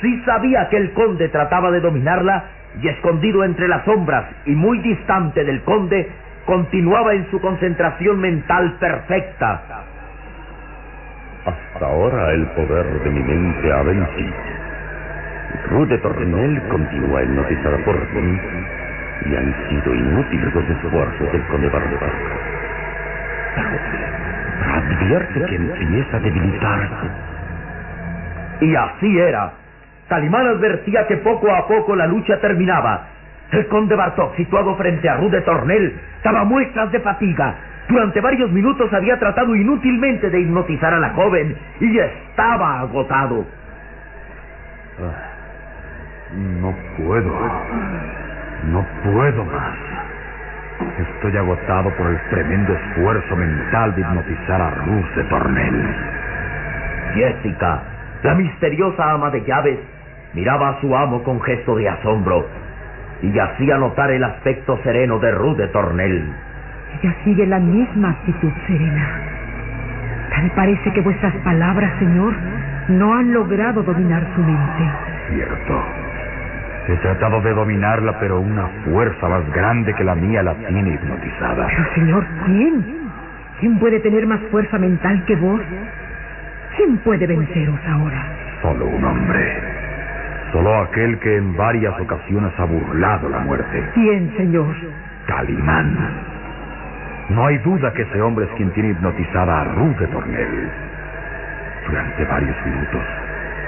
sí 0.00 0.22
sabía 0.24 0.68
que 0.68 0.76
el 0.76 0.92
conde 0.92 1.28
trataba 1.28 1.70
de 1.70 1.80
dominarla 1.80 2.44
y 2.80 2.88
escondido 2.88 3.44
entre 3.44 3.68
las 3.68 3.84
sombras 3.84 4.24
y 4.46 4.52
muy 4.52 4.78
distante 4.78 5.44
del 5.44 5.62
conde, 5.62 6.10
continuaba 6.44 7.14
en 7.14 7.30
su 7.30 7.40
concentración 7.40 8.20
mental 8.20 8.76
perfecta. 8.78 9.62
Hasta 11.46 11.86
ahora 11.86 12.32
el 12.32 12.46
poder 12.48 13.02
de 13.02 13.10
mi 13.10 13.20
mente 13.20 13.72
ha 13.72 13.82
vencido. 13.82 14.34
Ruth 15.70 15.88
de 15.88 15.98
Tornel 15.98 16.62
continúa 16.68 17.22
hipnotizada 17.22 17.78
por 17.84 18.12
mí 18.14 18.40
y 19.26 19.36
han 19.36 19.54
sido 19.68 19.94
inútiles 19.94 20.54
los 20.54 20.68
esfuerzos 20.68 21.32
del 21.32 21.46
conde 21.46 21.70
pero 21.70 21.86
advierte 24.74 25.44
que 25.46 25.54
empieza 25.54 26.16
a 26.16 26.20
debilitarse. 26.20 27.33
Y 28.64 28.74
así 28.74 29.18
era. 29.18 29.52
Calimán 30.08 30.46
advertía 30.46 31.06
que 31.06 31.18
poco 31.18 31.54
a 31.54 31.68
poco 31.68 31.94
la 31.94 32.06
lucha 32.06 32.40
terminaba. 32.40 33.08
El 33.52 33.68
conde 33.68 33.94
Bartok, 33.94 34.34
situado 34.36 34.74
frente 34.76 35.06
a 35.06 35.16
Ruth 35.16 35.32
de 35.32 35.42
Tornel, 35.42 36.00
daba 36.22 36.44
muestras 36.44 36.90
de 36.90 37.00
fatiga. 37.00 37.54
Durante 37.88 38.22
varios 38.22 38.50
minutos 38.50 38.90
había 38.92 39.18
tratado 39.18 39.54
inútilmente 39.54 40.30
de 40.30 40.40
hipnotizar 40.40 40.94
a 40.94 40.98
la 40.98 41.10
joven 41.10 41.54
y 41.80 41.98
estaba 41.98 42.80
agotado. 42.80 43.44
No 46.32 46.74
puedo. 46.96 47.30
No 48.72 48.86
puedo 49.02 49.44
más. 49.44 49.76
Estoy 50.98 51.36
agotado 51.36 51.90
por 51.96 52.06
el 52.06 52.18
tremendo 52.30 52.72
esfuerzo 52.72 53.36
mental 53.36 53.94
de 53.94 54.00
hipnotizar 54.00 54.60
a 54.60 54.70
Ruth 54.70 55.14
de 55.16 55.24
Tornel. 55.24 55.96
Jessica, 57.14 57.82
la 58.24 58.34
misteriosa 58.34 59.12
ama 59.12 59.30
de 59.30 59.44
llaves, 59.44 59.78
miraba 60.32 60.70
a 60.70 60.80
su 60.80 60.96
amo 60.96 61.22
con 61.22 61.42
gesto 61.42 61.76
de 61.76 61.88
asombro 61.90 62.46
y 63.20 63.38
hacía 63.38 63.76
notar 63.76 64.10
el 64.10 64.24
aspecto 64.24 64.78
sereno 64.82 65.18
de 65.18 65.30
Ruth 65.30 65.58
de 65.58 65.68
Tornel. 65.68 66.32
Ella 67.02 67.14
sigue 67.22 67.46
la 67.46 67.58
misma 67.58 68.10
actitud 68.10 68.50
serena. 68.66 69.20
Tal 70.30 70.50
parece 70.52 70.90
que 70.94 71.02
vuestras 71.02 71.34
palabras, 71.44 71.92
Señor, 71.98 72.32
no 72.88 73.14
han 73.14 73.30
logrado 73.32 73.82
dominar 73.82 74.26
su 74.34 74.40
mente. 74.40 74.90
Cierto. 75.28 75.82
He 76.88 76.96
tratado 76.96 77.42
de 77.42 77.52
dominarla, 77.52 78.18
pero 78.20 78.40
una 78.40 78.66
fuerza 78.86 79.28
más 79.28 79.50
grande 79.52 79.94
que 79.94 80.04
la 80.04 80.14
mía 80.14 80.42
la 80.42 80.54
tiene 80.54 80.94
hipnotizada. 80.94 81.66
Pero, 81.66 81.94
señor, 81.94 82.24
¿quién? 82.46 82.84
¿Quién 83.60 83.78
puede 83.78 84.00
tener 84.00 84.26
más 84.26 84.40
fuerza 84.50 84.78
mental 84.78 85.24
que 85.26 85.36
vos? 85.36 85.60
¿Quién 86.76 86.98
puede 86.98 87.26
venceros 87.26 87.80
ahora? 87.86 88.26
Solo 88.62 88.86
un 88.86 89.04
hombre. 89.04 89.62
Solo 90.52 90.82
aquel 90.82 91.18
que 91.18 91.36
en 91.36 91.56
varias 91.56 91.98
ocasiones 92.00 92.52
ha 92.58 92.64
burlado 92.64 93.28
la 93.28 93.40
muerte. 93.40 93.90
¿Quién, 93.94 94.32
señor? 94.36 94.74
Calimán. 95.26 95.96
No 97.30 97.46
hay 97.46 97.58
duda 97.58 97.92
que 97.92 98.02
ese 98.02 98.20
hombre 98.20 98.46
es 98.46 98.50
quien 98.52 98.70
tiene 98.72 98.90
hipnotizada 98.90 99.62
a 99.62 99.64
Ruth 99.64 99.96
de 99.98 100.06
Tornel. 100.08 100.70
Durante 101.86 102.24
varios 102.24 102.56
minutos 102.66 103.02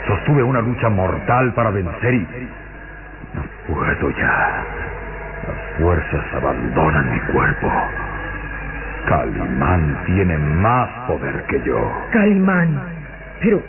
sostuve 0.06 0.42
una 0.42 0.60
lucha 0.60 0.88
mortal 0.88 1.52
para 1.54 1.70
vencer 1.70 2.14
y... 2.14 2.48
No 3.34 3.42
puedo 3.66 4.10
ya. 4.10 4.64
Las 5.46 5.80
fuerzas 5.80 6.24
abandonan 6.34 7.12
mi 7.12 7.20
cuerpo. 7.32 7.70
Calimán 9.06 10.02
tiene 10.06 10.38
más 10.38 10.88
poder 11.06 11.44
que 11.48 11.62
yo. 11.62 11.92
Calimán. 12.12 12.95
Pero 13.40 13.62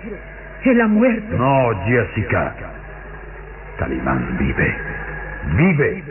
él 0.63 0.81
ha 0.81 0.87
muerto. 0.87 1.37
No, 1.37 1.85
Jessica. 1.85 2.53
Calimán 3.77 4.37
vive. 4.37 4.75
Vive. 5.55 6.03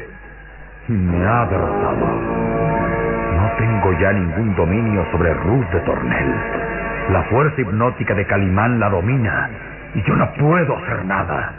Derrotado. 0.89 2.07
No 3.37 3.51
tengo 3.59 3.93
ya 3.99 4.13
ningún 4.13 4.55
dominio 4.55 5.05
sobre 5.11 5.35
Ruth 5.35 5.69
de 5.73 5.81
Tornel. 5.81 6.35
La 7.11 7.23
fuerza 7.25 7.61
hipnótica 7.61 8.15
de 8.15 8.25
Calimán 8.27 8.79
la 8.79 8.89
domina 8.89 9.51
y 9.95 10.03
yo 10.03 10.15
no 10.15 10.33
puedo 10.35 10.77
hacer 10.77 11.05
nada. 11.05 11.53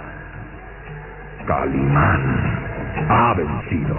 Calimán 1.45 2.21
ha 3.09 3.33
vencido. 3.33 3.97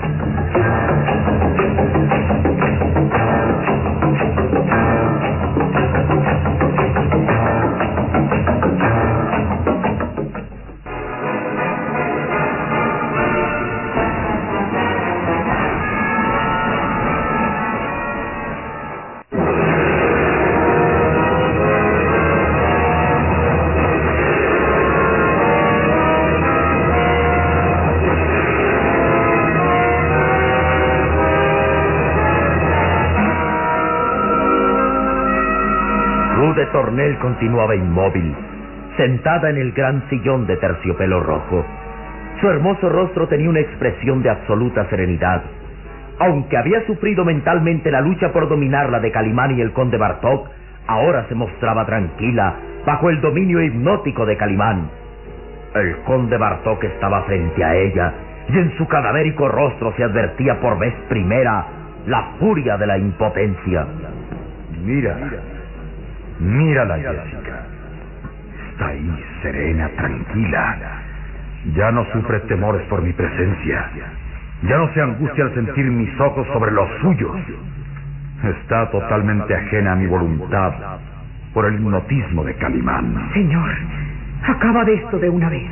Tornel 36.73 37.19
continuaba 37.19 37.75
inmóvil, 37.75 38.35
sentada 38.97 39.51
en 39.51 39.57
el 39.57 39.73
gran 39.73 40.09
sillón 40.09 40.47
de 40.47 40.57
terciopelo 40.57 41.21
rojo. 41.21 41.65
Su 42.41 42.49
hermoso 42.49 42.89
rostro 42.89 43.27
tenía 43.29 43.51
una 43.51 43.61
expresión 43.61 44.23
de 44.23 44.31
absoluta 44.31 44.89
serenidad. 44.89 45.43
Aunque 46.21 46.57
había 46.57 46.85
sufrido 46.87 47.25
mentalmente 47.25 47.91
la 47.91 48.01
lucha 48.01 48.33
por 48.33 48.49
dominarla 48.49 49.01
de 49.01 49.11
Calimán 49.11 49.57
y 49.57 49.61
el 49.61 49.73
conde 49.73 49.99
Bartok, 49.99 50.49
ahora 50.87 51.27
se 51.29 51.35
mostraba 51.35 51.87
tranquila 51.87 52.55
bajo 52.87 53.11
el 53.11 53.21
dominio 53.21 53.63
hipnótico 53.63 54.27
de 54.27 54.37
Calimán. 54.37 54.91
El 55.75 55.97
conde 55.99 56.37
Bartok 56.37 56.85
estaba 56.85 57.23
frente 57.23 57.65
a 57.65 57.75
ella 57.75 58.13
y 58.49 58.59
en 58.59 58.77
su 58.79 58.87
cadavérico 58.87 59.49
rostro 59.49 59.93
se 59.97 60.05
advertía 60.05 60.61
por 60.61 60.79
vez 60.79 60.95
primera 61.09 61.67
la 62.07 62.23
furia 62.39 62.77
de 62.77 62.87
la 62.87 62.99
impotencia. 62.99 63.87
Mira. 64.85 65.17
Mírala, 66.41 66.97
Jessica. 66.97 67.67
Está 68.71 68.89
ahí, 68.89 69.25
serena, 69.43 69.89
tranquila. 69.97 70.77
Ya 71.75 71.91
no 71.91 72.05
sufre 72.13 72.41
temores 72.41 72.83
por 72.89 73.03
mi 73.03 73.13
presencia. 73.13 73.91
Ya 74.63 74.77
no 74.77 74.93
se 74.93 75.03
angustia 75.03 75.45
al 75.45 75.55
sentir 75.55 75.85
mis 75.87 76.21
ojos 76.21 76.47
sobre 76.53 76.73
los 76.73 76.89
suyos. 77.01 77.37
Está 78.45 78.91
totalmente 78.91 79.55
ajena 79.55 79.93
a 79.93 79.97
mi 79.97 80.07
voluntad 80.07 80.73
por 81.53 81.67
el 81.67 81.75
hipnotismo 81.75 82.45
de 82.45 82.55
Calimán. 82.55 83.31
Señor, 83.33 83.71
acaba 84.47 84.85
de 84.85 84.95
esto 84.95 85.19
de 85.19 85.29
una 85.29 85.49
vez. 85.49 85.69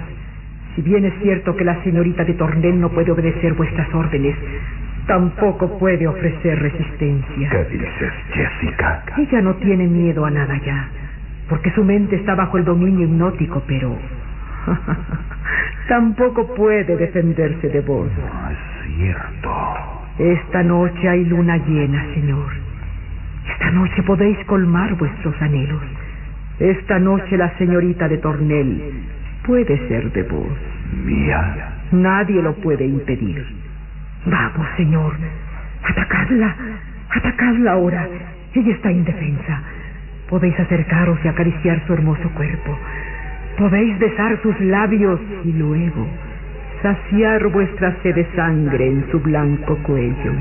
Si 0.74 0.82
bien 0.82 1.04
es 1.04 1.14
cierto 1.22 1.56
que 1.56 1.64
la 1.64 1.82
señorita 1.82 2.24
de 2.24 2.34
Tornel 2.34 2.80
no 2.80 2.90
puede 2.90 3.12
obedecer 3.12 3.54
vuestras 3.54 3.92
órdenes, 3.94 4.36
tampoco 5.06 5.78
puede 5.78 6.06
ofrecer 6.06 6.58
resistencia. 6.58 7.50
¿Qué 7.50 7.64
dices, 7.64 8.12
Jessica? 8.32 9.04
Ella 9.16 9.40
no 9.40 9.54
tiene 9.56 9.86
miedo 9.86 10.24
a 10.24 10.30
nada 10.30 10.58
ya, 10.64 10.88
porque 11.48 11.70
su 11.72 11.84
mente 11.84 12.16
está 12.16 12.34
bajo 12.34 12.58
el 12.58 12.64
dominio 12.64 13.06
hipnótico, 13.06 13.62
pero 13.66 13.96
tampoco 15.88 16.54
puede 16.54 16.96
defenderse 16.96 17.68
de 17.68 17.80
vos. 17.80 18.08
No 18.18 18.50
es 18.50 18.96
cierto. 18.96 19.50
Esta 20.18 20.62
noche 20.62 21.08
hay 21.08 21.24
luna 21.24 21.56
llena, 21.58 22.04
señor. 22.14 22.52
Esta 23.52 23.70
noche 23.70 24.02
podéis 24.02 24.38
colmar 24.46 24.94
vuestros 24.96 25.40
anhelos. 25.40 25.82
Esta 26.58 26.98
noche 26.98 27.36
la 27.36 27.56
señorita 27.58 28.08
de 28.08 28.18
Tornel 28.18 29.04
puede 29.44 29.76
ser 29.88 30.10
de 30.12 30.22
vos. 30.24 30.48
Mía. 31.04 31.74
Nadie 31.92 32.42
lo 32.42 32.54
puede 32.54 32.86
impedir. 32.86 33.65
Vamos, 34.26 34.66
señor. 34.76 35.14
Atacadla. 35.82 36.54
Atacadla 37.14 37.72
ahora. 37.72 38.08
Ella 38.54 38.72
está 38.72 38.90
indefensa. 38.90 39.62
Podéis 40.28 40.58
acercaros 40.58 41.18
y 41.24 41.28
acariciar 41.28 41.80
su 41.86 41.94
hermoso 41.94 42.28
cuerpo. 42.30 42.76
Podéis 43.58 43.98
besar 43.98 44.38
sus 44.42 44.58
labios 44.60 45.20
y 45.44 45.52
luego 45.52 46.06
saciar 46.82 47.46
vuestra 47.48 47.96
sed 48.02 48.14
de 48.14 48.26
sangre 48.34 48.86
en 48.86 49.10
su 49.10 49.20
blanco 49.20 49.76
cuello. 49.82 50.32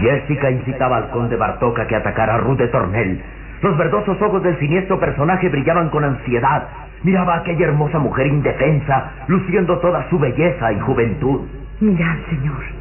Jessica 0.00 0.50
incitaba 0.50 0.96
al 0.96 1.10
conde 1.10 1.36
Bartoca 1.36 1.86
que 1.86 1.96
atacara 1.96 2.34
a 2.34 2.38
Ruth 2.38 2.58
de 2.58 2.68
Tornel. 2.68 3.20
Los 3.62 3.76
verdosos 3.78 4.20
ojos 4.20 4.42
del 4.42 4.58
siniestro 4.58 4.98
personaje 4.98 5.48
brillaban 5.48 5.88
con 5.90 6.04
ansiedad. 6.04 6.68
Miraba 7.02 7.34
a 7.34 7.38
aquella 7.38 7.66
hermosa 7.66 7.98
mujer 7.98 8.26
indefensa, 8.26 9.12
luciendo 9.28 9.78
toda 9.78 10.08
su 10.10 10.18
belleza 10.18 10.72
y 10.72 10.80
juventud. 10.80 11.42
Mirad, 11.80 12.16
señor. 12.30 12.75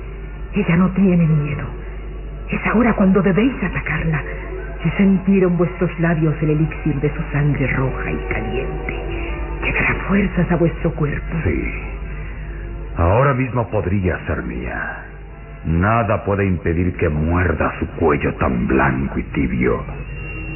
Ella 0.55 0.77
no 0.77 0.89
tiene 0.91 1.27
miedo. 1.27 1.65
Es 2.49 2.65
ahora 2.67 2.93
cuando 2.93 3.21
debéis 3.21 3.53
atacarla 3.61 4.23
y 4.85 4.89
sentir 4.91 5.43
en 5.43 5.57
vuestros 5.57 5.89
labios 5.99 6.35
el 6.41 6.51
elixir 6.51 6.95
de 7.01 7.09
su 7.13 7.21
sangre 7.31 7.67
roja 7.75 8.11
y 8.11 8.17
caliente, 8.29 8.93
que 9.63 9.73
dará 9.73 9.95
fuerzas 10.07 10.51
a 10.51 10.55
vuestro 10.55 10.91
cuerpo. 10.93 11.35
Sí. 11.43 11.73
Ahora 12.97 13.33
mismo 13.33 13.67
podría 13.69 14.17
ser 14.27 14.43
mía. 14.43 15.05
Nada 15.65 16.23
puede 16.23 16.45
impedir 16.45 16.95
que 16.95 17.09
muerda 17.09 17.73
su 17.79 17.87
cuello 17.97 18.33
tan 18.35 18.67
blanco 18.67 19.19
y 19.19 19.23
tibio, 19.23 19.83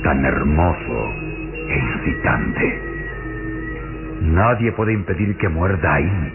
tan 0.03 0.23
hermoso 0.23 1.09
e 1.53 1.79
incitante. 1.79 2.81
Nadie 4.21 4.71
puede 4.73 4.93
impedir 4.93 5.35
que 5.37 5.49
muerda 5.49 5.95
ahí, 5.95 6.31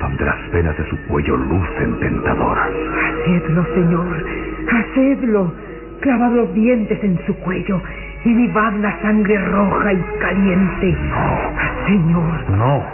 donde 0.00 0.24
las 0.24 0.50
venas 0.52 0.76
de 0.76 0.88
su 0.88 0.96
cuello 1.06 1.36
lucen 1.36 1.98
tentadoras. 2.00 2.68
Hacedlo, 2.68 3.64
señor. 3.74 4.24
Hacedlo. 4.70 5.52
Clavad 6.00 6.32
los 6.32 6.54
dientes 6.54 7.02
en 7.02 7.18
su 7.26 7.34
cuello 7.38 7.80
y 8.24 8.34
vivad 8.34 8.74
la 8.74 9.00
sangre 9.02 9.38
roja 9.46 9.92
y 9.92 10.02
caliente. 10.20 10.96
No. 11.10 11.86
Señor. 11.86 12.50
No, 12.50 12.84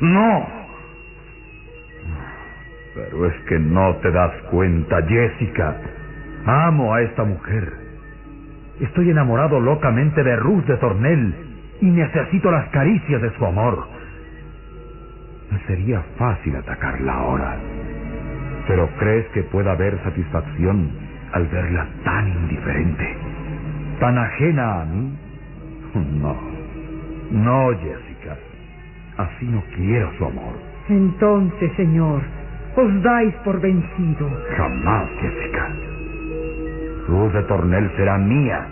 no. 0.00 0.46
Pero 2.94 3.26
es 3.26 3.34
que 3.48 3.58
no 3.58 3.96
te 3.96 4.10
das 4.10 4.32
cuenta, 4.50 5.02
Jessica. 5.02 5.76
Amo 6.46 6.94
a 6.94 7.02
esta 7.02 7.24
mujer. 7.24 7.72
Estoy 8.80 9.10
enamorado 9.10 9.60
locamente 9.60 10.22
de 10.22 10.36
Ruth 10.36 10.64
de 10.64 10.76
Tornel 10.76 11.34
y 11.80 11.86
necesito 11.86 12.50
las 12.50 12.68
caricias 12.68 13.22
de 13.22 13.30
su 13.36 13.46
amor. 13.46 13.86
Sería 15.66 16.02
fácil 16.18 16.56
atacarla 16.56 17.12
ahora. 17.12 17.56
Pero 18.68 18.88
¿crees 18.98 19.26
que 19.28 19.42
pueda 19.44 19.72
haber 19.72 20.02
satisfacción 20.02 20.90
al 21.32 21.46
verla 21.48 21.86
tan 22.04 22.28
indiferente? 22.28 23.16
¿Tan 24.00 24.18
ajena 24.18 24.82
a 24.82 24.84
mí? 24.84 25.18
No. 26.20 26.36
No, 27.30 27.70
Jessica. 27.78 28.36
Así 29.16 29.46
no 29.46 29.62
quiero 29.76 30.12
su 30.18 30.24
amor. 30.24 30.54
Entonces, 30.88 31.72
señor, 31.76 32.22
os 32.76 33.02
dais 33.02 33.34
por 33.44 33.60
vencido. 33.60 34.28
Jamás, 34.56 35.08
Jessica. 35.20 35.68
Ruth 37.08 37.32
de 37.32 37.42
Tornel 37.44 37.90
será 37.96 38.18
mía. 38.18 38.66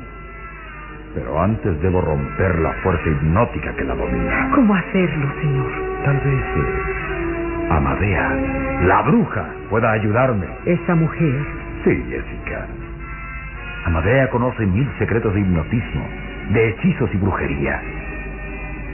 Pero 1.14 1.40
antes 1.42 1.80
debo 1.82 2.00
romper 2.00 2.58
la 2.60 2.72
fuerza 2.82 3.06
hipnótica 3.08 3.74
que 3.76 3.84
la 3.84 3.94
domina. 3.94 4.50
¿Cómo 4.54 4.74
hacerlo, 4.74 5.26
señor? 5.40 5.70
Tal 6.04 6.16
vez. 6.16 6.44
eh, 6.56 7.68
Amadea, 7.70 8.36
la 8.86 9.02
bruja, 9.02 9.46
pueda 9.70 9.92
ayudarme. 9.92 10.46
Esa 10.66 10.94
mujer. 10.94 11.34
Sí, 11.84 12.04
Jessica. 12.08 12.66
Amadea 13.86 14.28
conoce 14.30 14.64
mil 14.66 14.88
secretos 14.98 15.34
de 15.34 15.40
hipnotismo, 15.40 16.06
de 16.50 16.68
hechizos 16.70 17.10
y 17.14 17.16
brujería. 17.18 17.80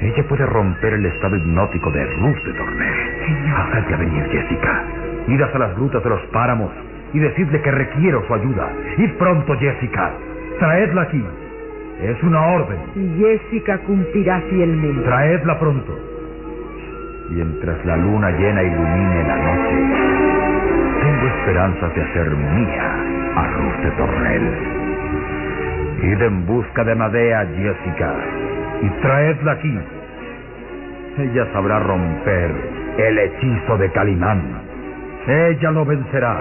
Ella 0.01 0.23
puede 0.29 0.47
romper 0.47 0.95
el 0.95 1.07
estado 1.07 1.37
hipnótico 1.37 1.91
de 1.91 2.05
Ruth 2.05 2.43
de 2.45 2.53
Tornel. 2.53 2.95
Hágase 3.57 3.95
a 3.95 3.97
venir, 3.97 4.25
Jessica. 4.31 4.85
Id 5.29 5.41
hasta 5.41 5.59
las 5.59 5.75
grutas 5.77 6.03
de 6.03 6.11
los 6.11 6.23
páramos 6.33 6.71
y 7.13 7.19
decidle 7.19 7.61
que 7.63 7.71
requiero 7.71 8.25
su 8.27 8.35
ayuda. 8.35 8.71
Id 8.97 9.11
pronto, 9.19 9.57
Jessica. 9.59 10.13
Traedla 10.59 11.03
aquí. 11.03 11.25
Es 12.03 12.23
una 12.23 12.47
orden. 12.55 12.79
Y 12.95 13.19
Jessica 13.19 13.79
cumplirá 13.79 14.41
fielmente. 14.43 15.03
Traedla 15.03 15.59
pronto. 15.59 15.99
Mientras 17.31 17.85
la 17.85 17.97
luna 17.97 18.31
llena 18.31 18.63
ilumine 18.63 19.23
la 19.25 19.37
noche, 19.37 19.75
tengo 21.03 21.27
esperanzas 21.27 21.95
de 21.95 22.03
hacer 22.03 22.31
mía 22.31 23.05
a 23.37 23.47
Ruth 23.49 23.85
de 23.85 23.91
Tornel. 23.91 24.79
Id 26.03 26.23
en 26.23 26.47
busca 26.47 26.85
de 26.85 26.95
Madea, 26.95 27.47
Jessica, 27.57 28.15
y 28.81 28.89
traedla 29.03 29.53
aquí. 29.53 29.79
Ella 31.19 31.47
sabrá 31.53 31.81
romper 31.81 32.51
el 32.97 33.19
hechizo 33.19 33.77
de 33.77 33.91
Calimán. 33.91 34.43
Ella 35.27 35.71
lo 35.73 35.85
vencerá. 35.85 36.41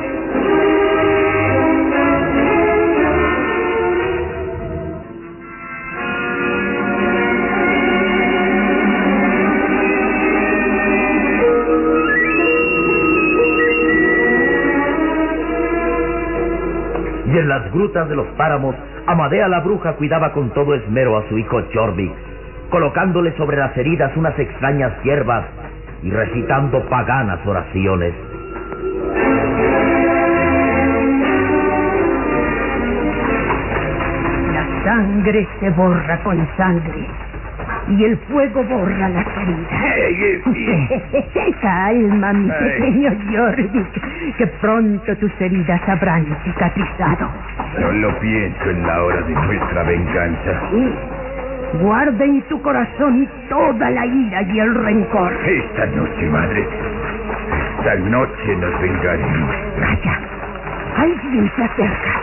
En 17.37 17.47
las 17.47 17.71
grutas 17.71 18.09
de 18.09 18.15
los 18.15 18.25
páramos, 18.29 18.75
Amadea 19.05 19.47
la 19.47 19.59
bruja 19.59 19.93
cuidaba 19.93 20.33
con 20.33 20.49
todo 20.55 20.73
esmero 20.73 21.17
a 21.17 21.29
su 21.29 21.37
hijo 21.37 21.61
Jorvik, 21.71 22.11
colocándole 22.71 23.31
sobre 23.37 23.57
las 23.57 23.77
heridas 23.77 24.11
unas 24.17 24.37
extrañas 24.39 24.91
hierbas 25.03 25.45
y 26.01 26.09
recitando 26.09 26.81
paganas 26.89 27.39
oraciones. 27.45 28.15
La 34.51 34.83
sangre 34.83 35.47
se 35.59 35.69
borra 35.69 36.23
con 36.23 36.47
sangre 36.57 37.07
y 37.89 38.03
el 38.03 38.17
fuego 38.29 38.63
borra 38.63 39.09
las 39.09 39.25
heridas. 39.37 39.81
Calma, 41.61 42.33
mi 42.33 42.49
Ay. 42.51 42.57
pequeño 42.59 43.09
Jorvik, 43.31 44.35
que 44.37 44.47
pronto 44.61 45.15
tus 45.17 45.31
heridas 45.41 45.81
habrán 45.87 46.25
cicatrizado. 46.43 47.29
Solo 47.79 48.19
pienso 48.19 48.69
en 48.69 48.85
la 48.85 49.03
hora 49.03 49.21
de 49.21 49.33
nuestra 49.33 49.83
venganza. 49.83 50.61
Sí, 50.71 50.93
guarda 51.81 52.23
en 52.25 52.41
tu 52.43 52.61
corazón 52.61 53.27
toda 53.49 53.89
la 53.89 54.05
ira 54.05 54.41
y 54.43 54.59
el 54.59 54.75
rencor. 54.75 55.31
Esta 55.45 55.85
noche, 55.87 56.25
madre. 56.29 56.67
Esta 57.79 57.95
noche 57.95 58.55
nos 58.57 58.81
vengaremos. 58.81 59.55
Calla, 59.79 60.19
alguien 60.97 61.51
se 61.55 61.63
acerca. 61.63 62.21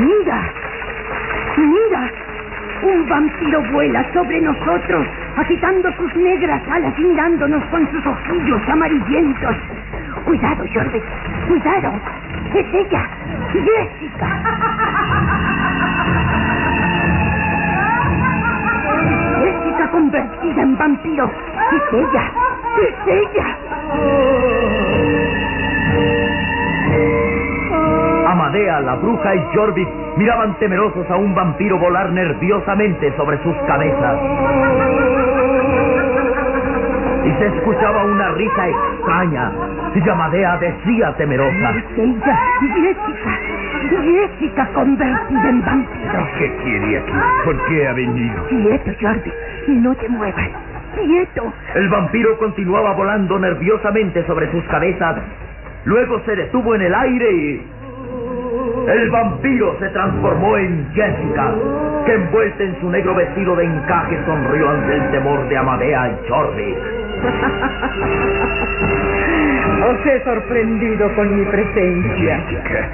Mira, 0.00 0.40
mira, 1.56 2.10
un 2.84 3.08
vampiro 3.08 3.62
vuela 3.72 4.04
sobre 4.12 4.40
nosotros, 4.40 5.06
agitando 5.36 5.90
sus 5.96 6.14
negras 6.16 6.60
alas 6.70 6.92
y 6.98 7.02
mirándonos 7.02 7.64
con 7.66 7.90
sus 7.90 8.06
ojillos 8.06 8.60
amarillentos. 8.68 9.56
Cuidado, 10.24 10.64
Jorvik, 10.72 11.04
cuidado. 11.48 11.92
Es 12.54 12.66
ella, 12.74 13.08
Jessica. 13.52 14.28
Jessica 19.42 19.90
convertida 19.90 20.62
en 20.62 20.76
vampiro. 20.76 21.30
Es 21.72 21.94
ella, 21.94 22.32
es 22.78 22.94
ella. 23.06 24.83
Amadea, 28.54 28.80
la 28.82 28.94
bruja 28.94 29.34
y 29.34 29.42
Jorvik 29.52 29.88
miraban 30.16 30.56
temerosos 30.60 31.10
a 31.10 31.16
un 31.16 31.34
vampiro 31.34 31.76
volar 31.76 32.12
nerviosamente 32.12 33.12
sobre 33.16 33.42
sus 33.42 33.56
cabezas. 33.66 34.16
Y 37.24 37.32
se 37.32 37.46
escuchaba 37.46 38.04
una 38.04 38.30
risa 38.30 38.68
extraña. 38.68 39.50
Y 39.92 40.08
Amadea 40.08 40.56
decía 40.58 41.12
temerosa. 41.16 41.70
Es 41.70 41.98
ella, 41.98 42.38
Jessica. 42.76 43.38
Jessica 44.04 44.68
convertida 44.72 45.48
en 45.48 45.64
vampiro. 45.64 46.28
¿Qué 46.38 46.56
quiere 46.62 46.98
aquí? 46.98 47.12
¿Por 47.44 47.66
qué 47.66 47.88
ha 47.88 47.92
venido? 47.92 48.46
Quieto, 48.50 48.90
Jordi. 49.00 49.32
No 49.66 49.96
te 49.96 50.08
muevas. 50.08 50.48
Quieto. 50.94 51.52
El 51.74 51.88
vampiro 51.88 52.38
continuaba 52.38 52.92
volando 52.92 53.36
nerviosamente 53.36 54.24
sobre 54.28 54.48
sus 54.52 54.62
cabezas. 54.66 55.16
Luego 55.86 56.20
se 56.24 56.36
detuvo 56.36 56.76
en 56.76 56.82
el 56.82 56.94
aire 56.94 57.32
y... 57.32 57.73
El 58.88 59.10
vampiro 59.10 59.76
se 59.78 59.88
transformó 59.90 60.56
en 60.56 60.90
Jessica, 60.92 61.54
que 62.06 62.14
envuelta 62.14 62.62
en 62.62 62.80
su 62.80 62.90
negro 62.90 63.14
vestido 63.14 63.56
de 63.56 63.64
encaje 63.64 64.18
sonrió 64.26 64.70
ante 64.70 64.94
el 64.94 65.10
temor 65.10 65.48
de 65.48 65.56
Amadea 65.56 66.08
y 66.08 66.28
Jordi. 66.28 66.74
Os 69.84 70.06
he 70.06 70.24
sorprendido 70.24 71.14
con 71.14 71.36
mi 71.36 71.44
presencia. 71.44 72.40
Jessica. 72.48 72.88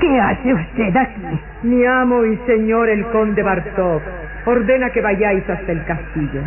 ¿Qué 0.00 0.20
hace 0.20 0.54
usted 0.54 0.96
aquí? 0.96 1.40
Mi 1.62 1.84
amo 1.86 2.24
y 2.24 2.36
señor 2.46 2.88
el 2.88 3.04
conde 3.06 3.42
Bartok 3.42 4.02
ordena 4.44 4.90
que 4.90 5.00
vayáis 5.00 5.48
hasta 5.48 5.72
el 5.72 5.84
castillo. 5.84 6.42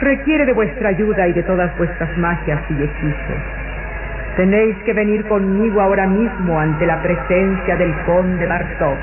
Requiere 0.00 0.44
de 0.44 0.52
vuestra 0.52 0.90
ayuda 0.90 1.26
y 1.28 1.32
de 1.32 1.42
todas 1.44 1.76
vuestras 1.78 2.18
magias 2.18 2.60
y 2.70 2.82
hechizos. 2.82 3.63
Tenéis 4.36 4.76
que 4.84 4.92
venir 4.92 5.24
conmigo 5.28 5.80
ahora 5.80 6.08
mismo 6.08 6.58
ante 6.58 6.84
la 6.86 7.00
presencia 7.00 7.76
del 7.76 7.94
conde 8.04 8.44
Bartok. 8.48 8.98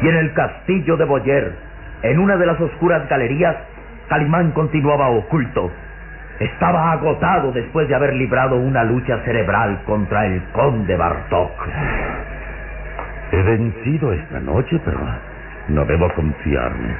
Y 0.00 0.08
en 0.08 0.16
el 0.16 0.32
castillo 0.32 0.96
de 0.96 1.04
Boyer, 1.04 1.52
en 2.02 2.18
una 2.18 2.38
de 2.38 2.46
las 2.46 2.58
oscuras 2.58 3.06
galerías, 3.10 3.56
Calimán 4.08 4.52
continuaba 4.52 5.10
oculto. 5.10 5.70
Estaba 6.40 6.92
agotado 6.92 7.52
después 7.52 7.88
de 7.88 7.94
haber 7.94 8.14
librado 8.14 8.56
una 8.56 8.84
lucha 8.84 9.18
cerebral 9.26 9.82
contra 9.84 10.24
el 10.24 10.42
conde 10.54 10.96
Bartok. 10.96 11.50
He 13.32 13.42
vencido 13.42 14.12
esta 14.12 14.40
noche, 14.40 14.78
pero 14.84 14.98
no 15.68 15.84
debo 15.86 16.08
confiarme. 16.12 16.94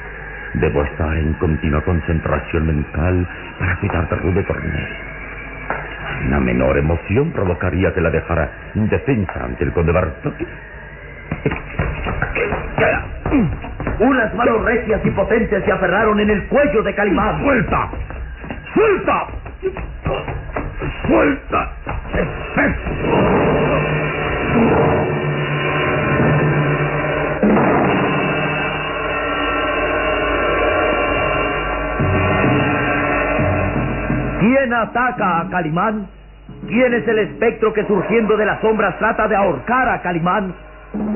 Debo 0.55 0.83
estar 0.83 1.17
en 1.17 1.35
continua 1.35 1.83
concentración 1.83 2.67
mental 2.67 3.29
para 3.59 3.77
cuidar 3.77 4.09
de 4.09 4.17
Rude 4.17 4.43
Tornel. 4.45 4.89
Una 6.27 6.41
menor 6.41 6.79
emoción 6.79 7.33
provocaría 7.33 7.93
que 7.93 8.01
la 8.01 8.11
dejara 8.11 8.51
indefensa 8.75 9.45
ante 9.45 9.65
el 9.65 9.73
conde 9.73 9.93
Bartok. 9.93 10.35
Unas 13.99 14.35
manos 14.35 14.65
recias 14.65 15.01
y 15.05 15.11
potentes 15.11 15.65
se 15.65 15.73
aferraron 15.73 16.19
en 16.19 16.31
el 16.31 16.47
cuello 16.49 16.83
de 16.83 16.95
Calimán. 16.95 17.43
¡Suelta! 17.43 17.91
¡Suelta! 18.75 19.27
¡Suelta! 21.07 21.73
¿Quién 34.53 34.75
ataca 34.75 35.41
a 35.41 35.49
Calimán? 35.49 36.09
¿Quién 36.69 36.93
es 36.93 37.09
el 37.09 37.21
espectro 37.21 37.73
que 37.73 37.87
surgiendo 37.87 38.37
de 38.37 38.45
las 38.45 38.61
sombras 38.61 38.99
trata 38.99 39.27
de 39.27 39.35
ahorcar 39.35 39.89
a 39.89 40.03
Calimán? 40.03 40.55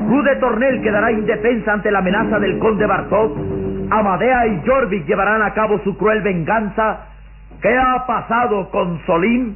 Rude 0.07 0.37
Tornel 0.37 0.81
quedará 0.81 1.11
indefensa 1.11 1.73
ante 1.73 1.91
la 1.91 1.99
amenaza 1.99 2.39
del 2.39 2.57
conde 2.57 2.87
Bartok. 2.87 3.37
Amadea 3.91 4.47
y 4.47 4.63
Jorvik 4.65 5.05
llevarán 5.05 5.43
a 5.43 5.53
cabo 5.53 5.79
su 5.83 5.95
cruel 5.97 6.23
venganza. 6.23 7.01
¿Qué 7.61 7.77
ha 7.77 8.07
pasado 8.07 8.71
con 8.71 9.05
Solín? 9.05 9.55